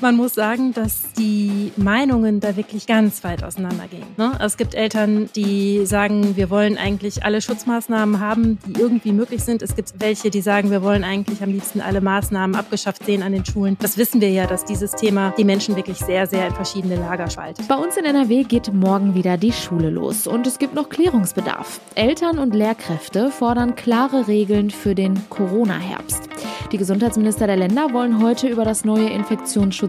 [0.00, 4.04] Man muss sagen, dass die Meinungen da wirklich ganz weit auseinandergehen.
[4.16, 4.32] Ne?
[4.40, 9.62] Es gibt Eltern, die sagen, wir wollen eigentlich alle Schutzmaßnahmen haben, die irgendwie möglich sind.
[9.62, 13.32] Es gibt welche, die sagen, wir wollen eigentlich am liebsten alle Maßnahmen abgeschafft sehen an
[13.32, 13.76] den Schulen.
[13.80, 17.30] Das wissen wir ja, dass dieses Thema die Menschen wirklich sehr, sehr in verschiedene Lager
[17.30, 17.66] spaltet.
[17.68, 21.80] Bei uns in NRW geht morgen wieder die Schule los und es gibt noch Klärungsbedarf.
[21.94, 26.28] Eltern und Lehrkräfte fordern klare Regeln für den Corona-Herbst.
[26.72, 29.08] Die Gesundheitsminister der Länder wollen heute über das neue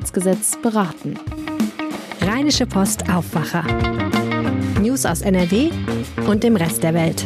[0.05, 1.19] Infektionsschutzgesetz beraten.
[2.21, 3.63] Rheinische Post Aufwacher.
[4.81, 5.69] News aus NRW
[6.27, 7.25] und dem Rest der Welt.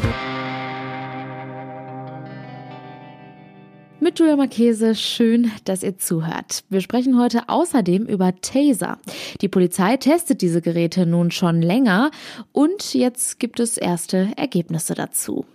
[3.99, 6.63] Mit Julia Marchese, schön, dass ihr zuhört.
[6.70, 8.98] Wir sprechen heute außerdem über Taser.
[9.41, 12.12] Die Polizei testet diese Geräte nun schon länger
[12.54, 15.46] und jetzt gibt es erste Ergebnisse dazu.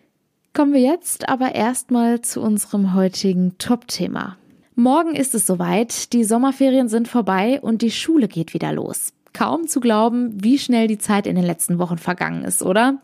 [0.52, 4.36] Kommen wir jetzt aber erstmal zu unserem heutigen Top-Thema.
[4.77, 9.12] Morgen ist es soweit, die Sommerferien sind vorbei und die Schule geht wieder los.
[9.33, 13.00] Kaum zu glauben, wie schnell die Zeit in den letzten Wochen vergangen ist, oder?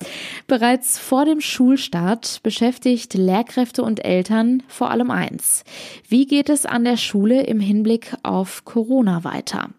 [0.49, 5.63] Bereits vor dem Schulstart beschäftigt Lehrkräfte und Eltern vor allem eins.
[6.09, 9.71] Wie geht es an der Schule im Hinblick auf Corona weiter?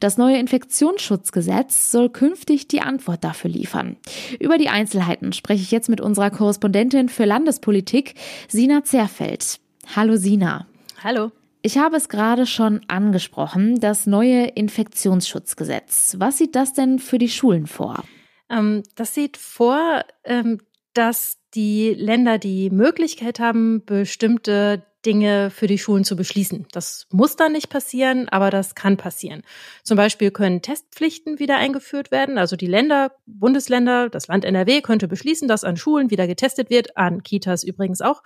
[0.00, 3.96] Das neue Infektionsschutzgesetz soll künftig die Antwort dafür liefern.
[4.40, 8.14] Über die Einzelheiten spreche ich jetzt mit unserer Korrespondentin für Landespolitik,
[8.48, 9.60] Sina Zerfeld.
[9.94, 10.66] Hallo Sina.
[11.06, 11.30] Hallo.
[11.62, 16.16] Ich habe es gerade schon angesprochen, das neue Infektionsschutzgesetz.
[16.18, 18.02] Was sieht das denn für die Schulen vor?
[18.50, 20.58] Ähm, das sieht vor, ähm,
[20.94, 26.66] dass die Länder die Möglichkeit haben, bestimmte Dinge für die Schulen zu beschließen.
[26.72, 29.44] Das muss dann nicht passieren, aber das kann passieren.
[29.84, 32.36] Zum Beispiel können Testpflichten wieder eingeführt werden.
[32.36, 36.96] Also die Länder, Bundesländer, das Land NRW könnte beschließen, dass an Schulen wieder getestet wird,
[36.96, 38.24] an Kitas übrigens auch.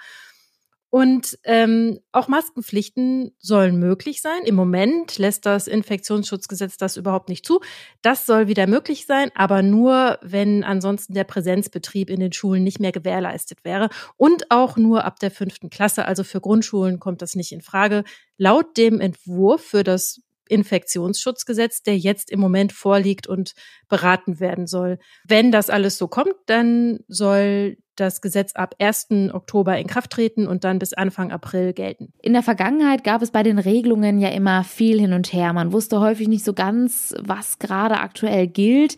[0.91, 4.43] Und ähm, auch Maskenpflichten sollen möglich sein.
[4.45, 7.61] Im Moment lässt das Infektionsschutzgesetz das überhaupt nicht zu.
[8.03, 12.81] Das soll wieder möglich sein, aber nur, wenn ansonsten der Präsenzbetrieb in den Schulen nicht
[12.81, 13.89] mehr gewährleistet wäre.
[14.17, 16.07] Und auch nur ab der fünften Klasse.
[16.07, 18.03] Also für Grundschulen kommt das nicht in Frage.
[18.37, 23.55] Laut dem Entwurf für das Infektionsschutzgesetz, der jetzt im Moment vorliegt und
[23.89, 24.99] beraten werden soll.
[25.25, 29.09] Wenn das alles so kommt, dann soll das Gesetz ab 1.
[29.33, 32.13] Oktober in Kraft treten und dann bis Anfang April gelten.
[32.23, 35.53] In der Vergangenheit gab es bei den Regelungen ja immer viel hin und her.
[35.53, 38.97] Man wusste häufig nicht so ganz, was gerade aktuell gilt.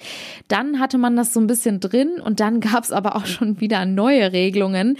[0.48, 3.60] Dann hatte man das so ein bisschen drin und dann gab es aber auch schon
[3.60, 4.96] wieder neue Regelungen.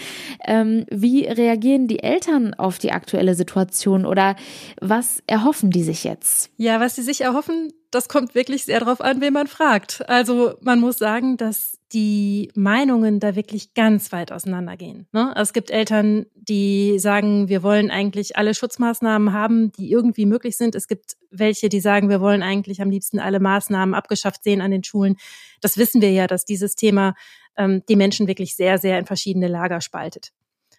[0.46, 4.36] Ähm, wie reagieren die Eltern auf die aktuelle Situation oder
[4.80, 6.50] was erhoffen die sich jetzt?
[6.56, 10.08] Ja, was sie sich erhoffen, das kommt wirklich sehr darauf an, wen man fragt.
[10.08, 15.06] Also man muss sagen, dass die Meinungen da wirklich ganz weit auseinandergehen.
[15.12, 15.34] Ne?
[15.36, 20.75] Es gibt Eltern, die sagen, wir wollen eigentlich alle Schutzmaßnahmen haben, die irgendwie möglich sind.
[20.75, 24.70] Es gibt welche, die sagen, wir wollen eigentlich am liebsten alle Maßnahmen abgeschafft sehen an
[24.70, 25.16] den Schulen.
[25.60, 27.14] Das wissen wir ja, dass dieses Thema
[27.58, 30.32] ähm, die Menschen wirklich sehr, sehr in verschiedene Lager spaltet.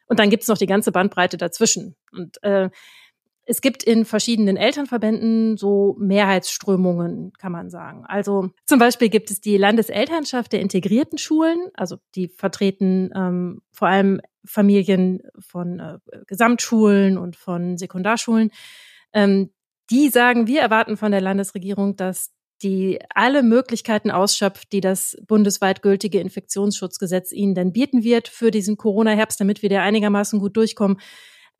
[0.07, 1.95] Und dann gibt es noch die ganze Bandbreite dazwischen.
[2.11, 2.69] Und äh,
[3.45, 8.05] es gibt in verschiedenen Elternverbänden so Mehrheitsströmungen, kann man sagen.
[8.07, 13.89] Also zum Beispiel gibt es die Landeselternschaft der integrierten Schulen, also die vertreten ähm, vor
[13.89, 18.51] allem Familien von äh, Gesamtschulen und von Sekundarschulen.
[19.13, 19.51] Ähm,
[19.89, 22.31] die sagen, wir erwarten von der Landesregierung, dass
[22.61, 28.77] die alle Möglichkeiten ausschöpft, die das bundesweit gültige Infektionsschutzgesetz ihnen dann bieten wird für diesen
[28.77, 30.97] Corona-Herbst, damit wir da einigermaßen gut durchkommen.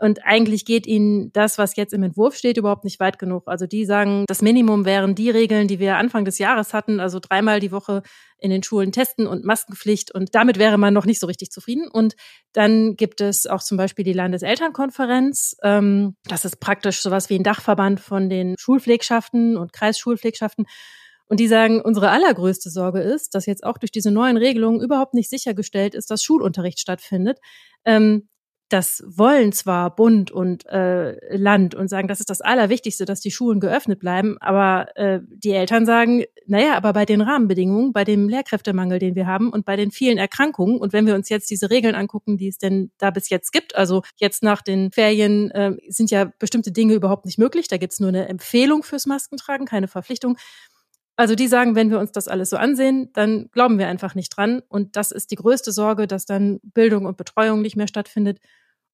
[0.03, 3.43] Und eigentlich geht ihnen das, was jetzt im Entwurf steht, überhaupt nicht weit genug.
[3.45, 7.19] Also die sagen, das Minimum wären die Regeln, die wir Anfang des Jahres hatten, also
[7.21, 8.03] dreimal die Woche
[8.37, 10.13] in den Schulen testen und Maskenpflicht.
[10.13, 11.87] Und damit wäre man noch nicht so richtig zufrieden.
[11.89, 12.15] Und
[12.51, 15.55] dann gibt es auch zum Beispiel die Landeselternkonferenz.
[15.63, 20.65] Ähm, das ist praktisch sowas wie ein Dachverband von den Schulpflegschaften und Kreisschulpflegschaften.
[21.27, 25.13] Und die sagen, unsere allergrößte Sorge ist, dass jetzt auch durch diese neuen Regelungen überhaupt
[25.13, 27.39] nicht sichergestellt ist, dass Schulunterricht stattfindet.
[27.85, 28.27] Ähm,
[28.73, 33.29] das wollen zwar Bund und äh, Land und sagen, das ist das Allerwichtigste, dass die
[33.29, 38.27] Schulen geöffnet bleiben, aber äh, die Eltern sagen, naja, aber bei den Rahmenbedingungen, bei dem
[38.27, 41.69] Lehrkräftemangel, den wir haben und bei den vielen Erkrankungen und wenn wir uns jetzt diese
[41.69, 45.77] Regeln angucken, die es denn da bis jetzt gibt, also jetzt nach den Ferien äh,
[45.87, 49.87] sind ja bestimmte Dinge überhaupt nicht möglich, da gibt's nur eine Empfehlung fürs Maskentragen, keine
[49.87, 50.35] Verpflichtung.
[51.15, 54.35] Also die sagen, wenn wir uns das alles so ansehen, dann glauben wir einfach nicht
[54.35, 54.63] dran.
[54.67, 58.39] Und das ist die größte Sorge, dass dann Bildung und Betreuung nicht mehr stattfindet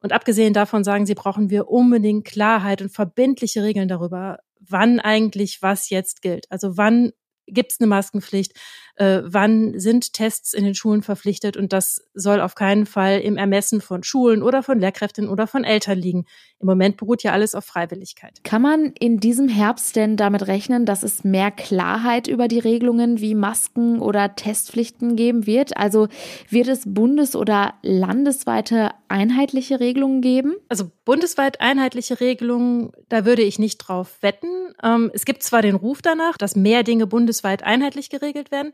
[0.01, 5.61] und abgesehen davon sagen sie, brauchen wir unbedingt Klarheit und verbindliche Regeln darüber, wann eigentlich
[5.61, 6.45] was jetzt gilt.
[6.49, 7.11] Also wann
[7.51, 8.53] gibt es eine Maskenpflicht?
[8.95, 11.55] Äh, wann sind Tests in den Schulen verpflichtet?
[11.55, 15.63] Und das soll auf keinen Fall im Ermessen von Schulen oder von Lehrkräften oder von
[15.63, 16.25] Eltern liegen.
[16.59, 18.41] Im Moment beruht ja alles auf Freiwilligkeit.
[18.43, 23.21] Kann man in diesem Herbst denn damit rechnen, dass es mehr Klarheit über die Regelungen
[23.21, 25.77] wie Masken oder Testpflichten geben wird?
[25.77, 26.09] Also
[26.49, 30.55] wird es bundes- oder landesweite einheitliche Regelungen geben?
[30.67, 34.75] Also bundesweit einheitliche Regelungen, da würde ich nicht drauf wetten.
[34.83, 38.73] Ähm, es gibt zwar den Ruf danach, dass mehr Dinge bundesweit einheitlich geregelt werden.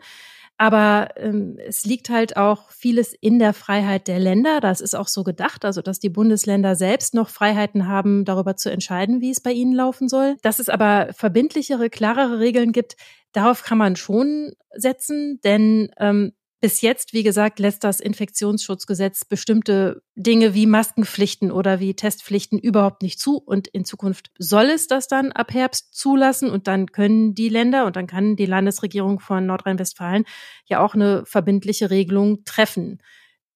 [0.57, 4.59] Aber ähm, es liegt halt auch vieles in der Freiheit der Länder.
[4.59, 8.69] Das ist auch so gedacht, also dass die Bundesländer selbst noch Freiheiten haben, darüber zu
[8.69, 10.35] entscheiden, wie es bei ihnen laufen soll.
[10.41, 12.97] Dass es aber verbindlichere, klarere Regeln gibt,
[13.31, 16.33] darauf kann man schon setzen, denn ähm,
[16.65, 23.03] bis jetzt, wie gesagt, lässt das Infektionsschutzgesetz bestimmte Dinge wie Maskenpflichten oder wie Testpflichten überhaupt
[23.03, 23.37] nicht zu.
[23.37, 26.49] Und in Zukunft soll es das dann ab Herbst zulassen.
[26.49, 30.25] Und dann können die Länder und dann kann die Landesregierung von Nordrhein-Westfalen
[30.65, 32.99] ja auch eine verbindliche Regelung treffen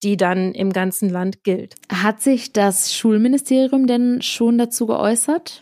[0.02, 1.76] die dann im ganzen Land gilt.
[1.92, 5.62] Hat sich das Schulministerium denn schon dazu geäußert?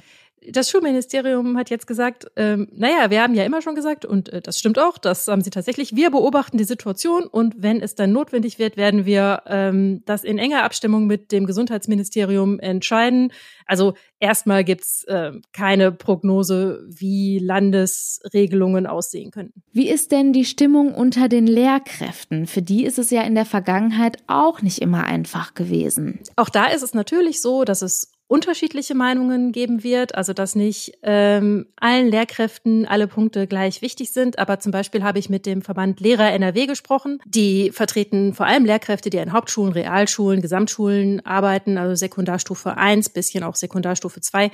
[0.52, 4.42] Das Schulministerium hat jetzt gesagt, ähm, naja, wir haben ja immer schon gesagt, und äh,
[4.42, 8.12] das stimmt auch, das haben sie tatsächlich, wir beobachten die Situation und wenn es dann
[8.12, 13.32] notwendig wird, werden wir ähm, das in enger Abstimmung mit dem Gesundheitsministerium entscheiden.
[13.66, 19.62] Also erstmal gibt's äh, keine Prognose, wie Landesregelungen aussehen könnten.
[19.72, 22.48] Wie ist denn die Stimmung unter den Lehrkräften?
[22.48, 26.20] Für die ist es ja in der Vergangenheit auch nicht immer einfach gewesen.
[26.36, 30.98] Auch da ist es natürlich so, dass es unterschiedliche Meinungen geben wird, also dass nicht
[31.02, 34.38] ähm, allen Lehrkräften alle Punkte gleich wichtig sind.
[34.38, 37.20] Aber zum Beispiel habe ich mit dem Verband Lehrer NRW gesprochen.
[37.26, 43.44] Die vertreten vor allem Lehrkräfte, die in Hauptschulen, Realschulen, Gesamtschulen arbeiten, also Sekundarstufe 1, bisschen
[43.44, 44.52] auch Sekundarstufe 2.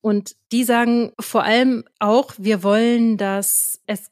[0.00, 4.10] Und die sagen vor allem auch, wir wollen, dass es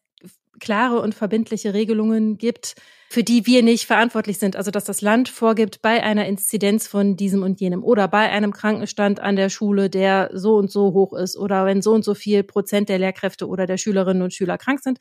[0.63, 2.77] klare und verbindliche Regelungen gibt,
[3.11, 4.57] für die wir nicht verantwortlich sind.
[4.57, 8.53] Also dass das Land vorgibt, bei einer Inzidenz von diesem und jenem oder bei einem
[8.53, 12.15] Krankenstand an der Schule, der so und so hoch ist oder wenn so und so
[12.15, 14.99] viel Prozent der Lehrkräfte oder der Schülerinnen und Schüler krank sind,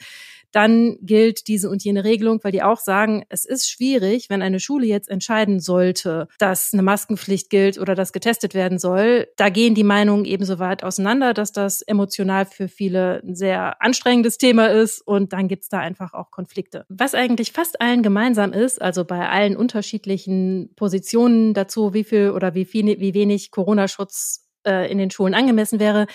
[0.51, 4.59] dann gilt diese und jene Regelung, weil die auch sagen, es ist schwierig, wenn eine
[4.59, 9.27] Schule jetzt entscheiden sollte, dass eine Maskenpflicht gilt oder dass getestet werden soll.
[9.37, 14.37] Da gehen die Meinungen ebenso weit auseinander, dass das emotional für viele ein sehr anstrengendes
[14.37, 16.85] Thema ist und dann gibt's da einfach auch Konflikte.
[16.89, 22.55] Was eigentlich fast allen gemeinsam ist, also bei allen unterschiedlichen Positionen dazu, wie viel oder
[22.55, 26.07] wie viel, wie wenig Corona-Schutz äh, in den Schulen angemessen wäre,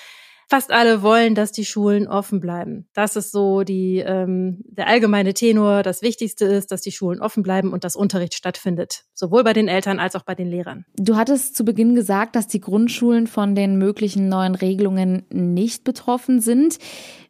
[0.48, 2.88] fast alle wollen, dass die Schulen offen bleiben.
[2.94, 5.82] Das ist so die, ähm, der allgemeine Tenor.
[5.82, 9.04] Das Wichtigste ist, dass die Schulen offen bleiben und dass Unterricht stattfindet.
[9.14, 10.84] Sowohl bei den Eltern als auch bei den Lehrern.
[10.96, 16.40] Du hattest zu Beginn gesagt, dass die Grundschulen von den möglichen neuen Regelungen nicht betroffen
[16.40, 16.78] sind.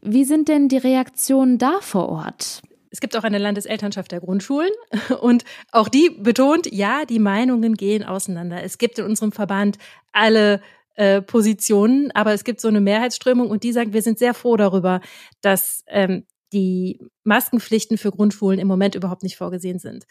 [0.03, 2.63] Wie sind denn die Reaktionen da vor Ort?
[2.91, 4.71] Es gibt auch eine Landeselternschaft der Grundschulen
[5.21, 8.63] und auch die betont, ja, die Meinungen gehen auseinander.
[8.63, 9.77] Es gibt in unserem Verband
[10.13, 10.63] alle
[10.97, 14.57] äh, Positionen, aber es gibt so eine Mehrheitsströmung und die sagen, wir sind sehr froh
[14.57, 15.01] darüber,
[15.41, 20.05] dass ähm, die Maskenpflichten für Grundschulen im Moment überhaupt nicht vorgesehen sind.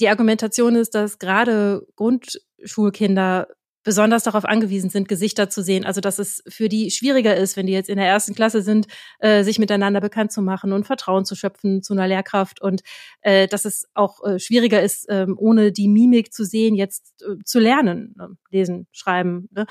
[0.00, 3.48] Die Argumentation ist, dass gerade Grundschulkinder
[3.82, 5.84] besonders darauf angewiesen sind, Gesichter zu sehen.
[5.84, 8.86] Also dass es für die schwieriger ist, wenn die jetzt in der ersten Klasse sind,
[9.18, 12.82] äh, sich miteinander bekannt zu machen und Vertrauen zu schöpfen zu einer Lehrkraft und
[13.22, 17.36] äh, dass es auch äh, schwieriger ist, äh, ohne die Mimik zu sehen, jetzt äh,
[17.44, 18.36] zu lernen, ne?
[18.50, 19.48] lesen, schreiben.
[19.52, 19.66] Ne?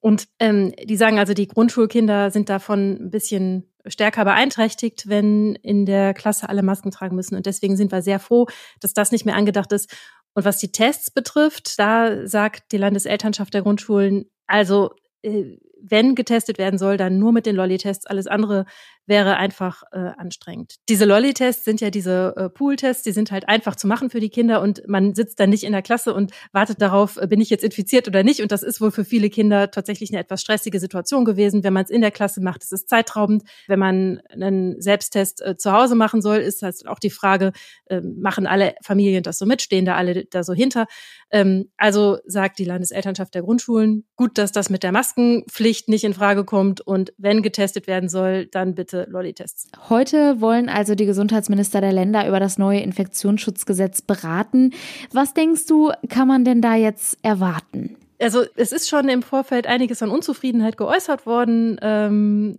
[0.00, 5.86] Und ähm, die sagen also, die Grundschulkinder sind davon ein bisschen stärker beeinträchtigt, wenn in
[5.86, 7.36] der Klasse alle Masken tragen müssen.
[7.36, 8.46] Und deswegen sind wir sehr froh,
[8.80, 9.90] dass das nicht mehr angedacht ist.
[10.34, 14.90] Und was die Tests betrifft, da sagt die Landeselternschaft der Grundschulen, also
[15.22, 18.06] äh, wenn getestet werden soll, dann nur mit den Lolli-Tests.
[18.06, 18.64] Alles andere
[19.06, 20.76] wäre einfach äh, anstrengend.
[20.88, 24.30] Diese Lolli-Tests sind ja diese äh, Pool-Tests, die sind halt einfach zu machen für die
[24.30, 27.50] Kinder und man sitzt dann nicht in der Klasse und wartet darauf, äh, bin ich
[27.50, 28.40] jetzt infiziert oder nicht.
[28.40, 31.64] Und das ist wohl für viele Kinder tatsächlich eine etwas stressige Situation gewesen.
[31.64, 33.42] Wenn man es in der Klasse macht, ist es zeitraubend.
[33.66, 37.52] Wenn man einen Selbsttest äh, zu Hause machen soll, ist halt auch die Frage,
[37.86, 40.86] äh, machen alle Familien das so mit, stehen da alle da so hinter.
[41.30, 46.14] Ähm, also sagt die Landeselternschaft der Grundschulen, gut, dass das mit der Maskenpflicht nicht in
[46.14, 49.68] Frage kommt und wenn getestet werden soll, dann bitte beste Lolli-Tests.
[49.88, 54.72] Heute wollen also die Gesundheitsminister der Länder über das neue Infektionsschutzgesetz beraten.
[55.12, 57.96] Was denkst du, kann man denn da jetzt erwarten?
[58.20, 61.78] Also es ist schon im Vorfeld einiges an Unzufriedenheit geäußert worden.
[61.82, 62.58] Ähm,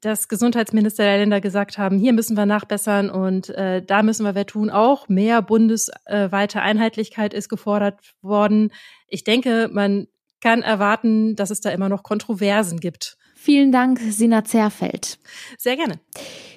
[0.00, 4.34] dass Gesundheitsminister der Länder gesagt haben, hier müssen wir nachbessern und äh, da müssen wir
[4.34, 4.68] wer tun.
[4.68, 8.70] Auch mehr bundesweite Einheitlichkeit ist gefordert worden.
[9.08, 10.08] Ich denke, man
[10.42, 13.16] kann erwarten, dass es da immer noch Kontroversen gibt.
[13.44, 15.18] Vielen Dank, Sina Zerfeld.
[15.58, 16.00] Sehr gerne.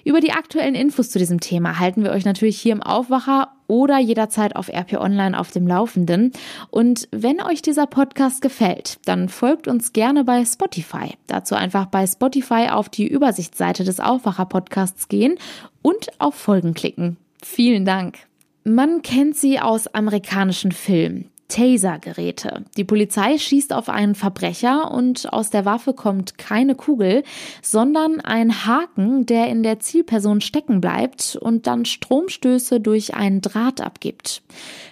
[0.06, 4.00] Über die aktuellen Infos zu diesem Thema halten wir euch natürlich hier im Aufwacher oder
[4.00, 6.32] jederzeit auf RP Online auf dem Laufenden.
[6.70, 11.16] Und wenn euch dieser Podcast gefällt, dann folgt uns gerne bei Spotify.
[11.28, 15.38] Dazu einfach bei Spotify auf die Übersichtsseite des Aufwacher Podcasts gehen
[15.82, 17.18] und auf Folgen klicken.
[17.44, 18.20] Vielen Dank.
[18.64, 21.32] Man kennt sie aus amerikanischen Filmen.
[21.48, 22.66] Taser-Geräte.
[22.76, 27.24] Die Polizei schießt auf einen Verbrecher und aus der Waffe kommt keine Kugel,
[27.62, 33.82] sondern ein Haken, der in der Zielperson stecken bleibt und dann Stromstöße durch einen Draht
[33.82, 34.42] abgibt.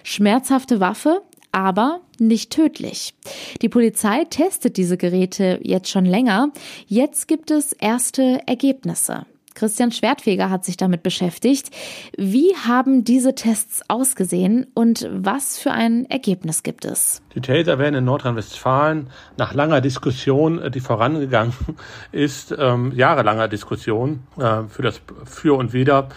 [0.02, 1.22] Schmerzhafte Waffe,
[1.52, 3.14] aber nicht tödlich.
[3.62, 6.52] Die Polizei testet diese Geräte jetzt schon länger.
[6.86, 9.26] Jetzt gibt es erste Ergebnisse.
[9.56, 11.70] Christian Schwertfeger hat sich damit beschäftigt.
[12.16, 17.22] Wie haben diese Tests ausgesehen und was für ein Ergebnis gibt es?
[17.34, 19.08] Die Taser werden in Nordrhein-Westfalen
[19.38, 21.54] nach langer Diskussion, äh, die vorangegangen
[22.12, 26.10] ist, ähm, jahrelanger Diskussion äh, für das Für und Wider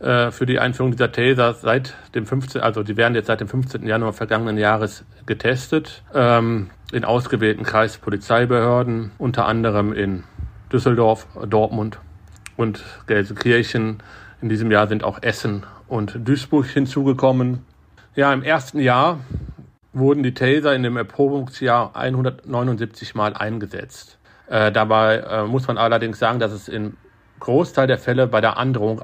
[0.00, 2.62] äh, für die Einführung dieser Taser seit dem 15.
[2.62, 3.86] Also die werden jetzt seit dem 15.
[3.86, 10.24] Januar vergangenen Jahres getestet ähm, in ausgewählten Kreispolizeibehörden, unter anderem in
[10.72, 11.98] Düsseldorf, Dortmund
[12.58, 14.02] und Gelsenkirchen.
[14.42, 17.64] In diesem Jahr sind auch Essen und Duisburg hinzugekommen.
[18.14, 19.20] Ja, im ersten Jahr
[19.92, 24.18] wurden die Taser in dem Erprobungsjahr 179 Mal eingesetzt.
[24.48, 26.96] Äh, dabei äh, muss man allerdings sagen, dass es im
[27.40, 29.00] Großteil der Fälle bei der Androhung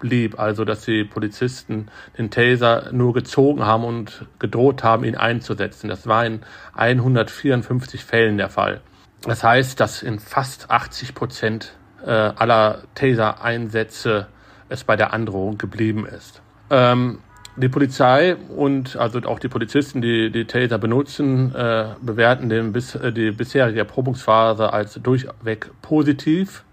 [0.00, 1.86] blieb, also dass die Polizisten
[2.18, 5.88] den Taser nur gezogen haben und gedroht haben, ihn einzusetzen.
[5.88, 6.40] Das war in
[6.74, 8.80] 154 Fällen der Fall.
[9.22, 14.26] Das heißt, dass in fast 80 Prozent äh, aller Taser-Einsätze
[14.68, 16.42] es bei der Androhung geblieben ist.
[16.70, 17.18] Ähm,
[17.56, 22.94] die Polizei und also auch die Polizisten, die die Taser benutzen, äh, bewerten den bis,
[22.94, 26.64] äh, die bisherige Erprobungsphase als durchweg positiv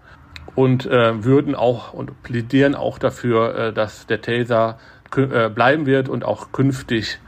[0.54, 4.78] und äh, würden auch und plädieren auch dafür, äh, dass der Taser
[5.16, 7.18] äh, bleiben wird und auch künftig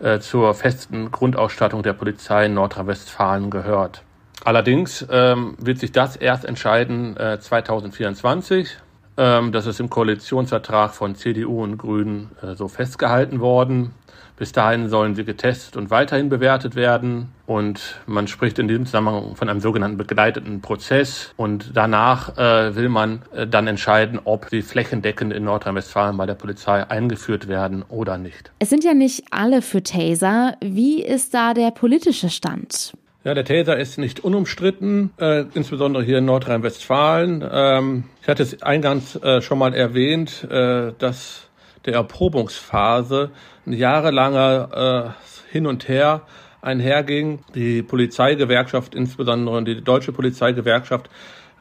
[0.00, 4.02] äh, zur festen Grundausstattung der Polizei in Nordrhein-Westfalen gehört.
[4.44, 8.78] Allerdings ähm, wird sich das erst entscheiden äh, 2024.
[9.16, 13.92] Ähm, das ist im Koalitionsvertrag von CDU und Grünen äh, so festgehalten worden.
[14.36, 17.32] Bis dahin sollen sie getestet und weiterhin bewertet werden.
[17.46, 21.32] Und man spricht in diesem Zusammenhang von einem sogenannten begleiteten Prozess.
[21.36, 26.34] Und danach äh, will man äh, dann entscheiden, ob sie flächendeckend in Nordrhein-Westfalen bei der
[26.34, 28.52] Polizei eingeführt werden oder nicht.
[28.60, 30.56] Es sind ja nicht alle für Taser.
[30.60, 32.92] Wie ist da der politische Stand?
[33.24, 37.44] Ja, der Taser ist nicht unumstritten, äh, insbesondere hier in Nordrhein-Westfalen.
[37.50, 41.48] Ähm, ich hatte es eingangs äh, schon mal erwähnt, äh, dass
[41.84, 43.30] der Erprobungsphase
[43.66, 45.16] ein jahrelanger
[45.50, 46.22] äh, Hin und Her
[46.62, 47.40] einherging.
[47.56, 51.10] Die Polizeigewerkschaft, insbesondere die deutsche Polizeigewerkschaft,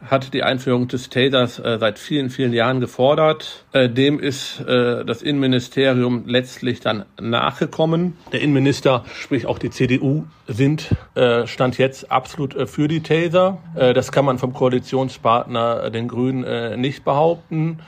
[0.06, 3.66] hat die Einführung des Tasers äh, seit vielen, vielen Jahren gefordert.
[3.72, 8.18] Äh, dem ist äh, das Innenministerium letztlich dann nachgekommen.
[8.32, 13.58] Der Innenminister, sprich auch die CDU, sind äh, stand jetzt absolut äh, für die Taser.
[13.76, 17.80] Äh, das kann man vom Koalitionspartner den Grünen nicht behaupten.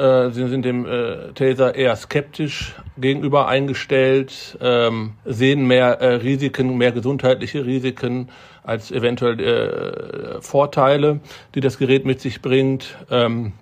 [0.00, 6.78] Äh, sie sind dem äh, Taser eher skeptisch gegenüber eingestellt, ähm, sehen mehr äh, Risiken,
[6.78, 8.30] mehr gesundheitliche Risiken
[8.62, 11.20] als eventuell äh, Vorteile,
[11.54, 12.96] die das Gerät mit sich bringt.
[13.10, 13.52] Ähm,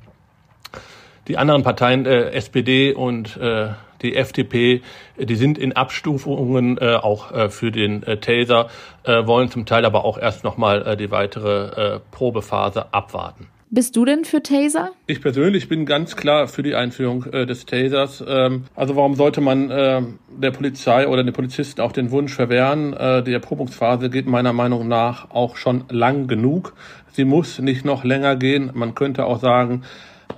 [1.27, 3.71] die anderen Parteien, äh, SPD und äh,
[4.03, 4.83] die FDP,
[5.19, 8.69] die sind in Abstufungen äh, auch äh, für den äh, Taser,
[9.03, 13.49] äh, wollen zum Teil aber auch erst nochmal äh, die weitere äh, Probephase abwarten.
[13.71, 14.93] Bist du denn für Taser?
[15.07, 18.25] Ich persönlich bin ganz klar für die Einführung äh, des Tasers.
[18.27, 20.01] Ähm, also warum sollte man äh,
[20.41, 22.95] der Polizei oder den Polizisten auch den Wunsch verwehren?
[22.95, 26.75] Äh, die Erprobungsphase geht meiner Meinung nach auch schon lang genug.
[27.13, 28.71] Sie muss nicht noch länger gehen.
[28.73, 29.83] Man könnte auch sagen,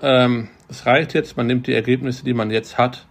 [0.02, 3.06] ähm, es reicht jetzt, man nimmt die Ergebnisse, die man jetzt hat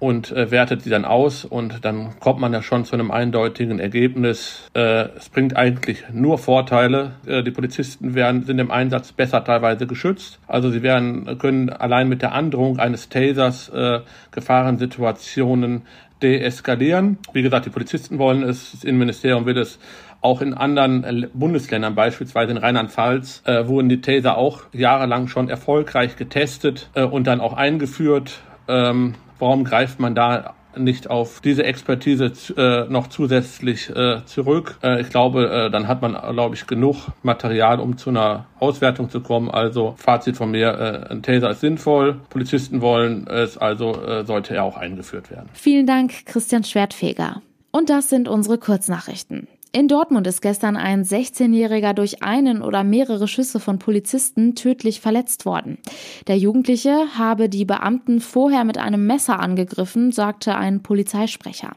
[0.00, 3.78] und äh, wertet sie dann aus und dann kommt man ja schon zu einem eindeutigen
[3.78, 4.70] Ergebnis.
[4.74, 7.12] Äh, es bringt eigentlich nur Vorteile.
[7.26, 10.40] Äh, die Polizisten werden, sind im Einsatz besser teilweise geschützt.
[10.48, 15.82] Also sie werden, können allein mit der Androhung eines Tasers äh, Gefahrensituationen
[16.22, 17.18] deeskalieren.
[17.32, 19.78] Wie gesagt, die Polizisten wollen es, das Innenministerium will es
[20.22, 26.16] auch in anderen Bundesländern, beispielsweise in Rheinland-Pfalz, äh, wurden die Taser auch jahrelang schon erfolgreich
[26.16, 28.40] getestet äh, und dann auch eingeführt.
[28.68, 34.78] Ähm, Warum greift man da nicht auf diese Expertise äh, noch zusätzlich äh, zurück.
[34.82, 39.10] Äh, ich glaube, äh, dann hat man, glaube ich, genug Material, um zu einer Auswertung
[39.10, 39.50] zu kommen.
[39.50, 40.68] Also Fazit von mir,
[41.08, 45.48] äh, ein Taser ist sinnvoll, Polizisten wollen es, also äh, sollte er auch eingeführt werden.
[45.52, 47.42] Vielen Dank, Christian Schwertfeger.
[47.72, 49.46] Und das sind unsere Kurznachrichten.
[49.72, 55.46] In Dortmund ist gestern ein 16-Jähriger durch einen oder mehrere Schüsse von Polizisten tödlich verletzt
[55.46, 55.78] worden.
[56.26, 61.70] Der Jugendliche habe die Beamten vorher mit einem Messer angegriffen, sagte ein Polizeisprecher.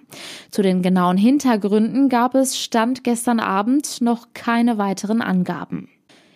[0.49, 5.87] Zu den genauen Hintergründen gab es Stand gestern Abend noch keine weiteren Angaben.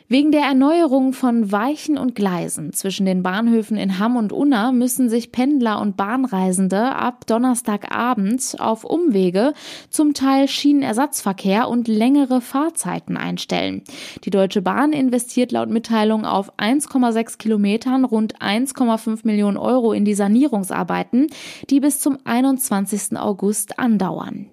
[0.09, 5.09] Wegen der Erneuerung von Weichen und Gleisen zwischen den Bahnhöfen in Hamm und Unna müssen
[5.09, 9.53] sich Pendler und Bahnreisende ab Donnerstagabend auf Umwege,
[9.89, 13.83] zum Teil Schienenersatzverkehr und längere Fahrzeiten einstellen.
[14.23, 20.15] Die Deutsche Bahn investiert laut Mitteilung auf 1,6 Kilometern rund 1,5 Millionen Euro in die
[20.15, 21.27] Sanierungsarbeiten,
[21.69, 23.17] die bis zum 21.
[23.17, 24.51] August andauern.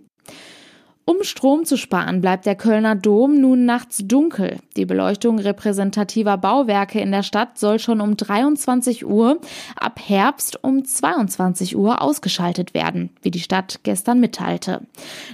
[1.06, 4.56] Um Strom zu sparen, bleibt der Kölner Dom nun nachts dunkel.
[4.74, 9.38] Die Beleuchtung repräsentativer Bauwerke in der Stadt soll schon um 23 Uhr,
[9.76, 14.80] ab Herbst um 22 Uhr ausgeschaltet werden, wie die Stadt gestern mitteilte.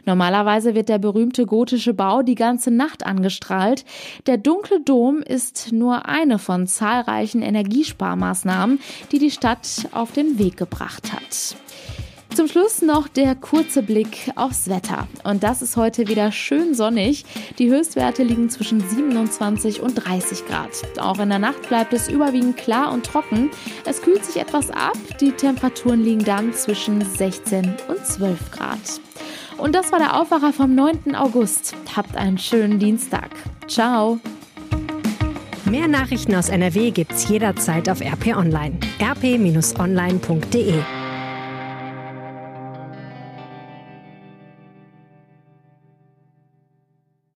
[0.06, 3.84] Normalerweise wird der berühmte gotische Bau die ganze Nacht angestrahlt.
[4.26, 8.80] Der dunkle Dom ist nur eine von zahlreichen Energiesparmaßnahmen,
[9.12, 11.54] die die Stadt auf den Weg gebracht hat.
[12.34, 15.08] Zum Schluss noch der kurze Blick aufs Wetter.
[15.24, 17.24] Und das ist heute wieder schön sonnig.
[17.58, 20.70] Die Höchstwerte liegen zwischen 27 und 30 Grad.
[20.98, 23.50] Auch in der Nacht bleibt es überwiegend klar und trocken.
[23.84, 24.96] Es kühlt sich etwas ab.
[25.20, 28.78] Die Temperaturen liegen dann zwischen 16 und 12 Grad.
[29.58, 31.14] Und das war der Aufwacher vom 9.
[31.16, 31.74] August.
[31.94, 33.30] Habt einen schönen Dienstag.
[33.66, 34.20] Ciao.
[35.64, 38.78] Mehr Nachrichten aus NRW gibt's jederzeit auf RP Online.
[39.00, 40.74] rp-online.de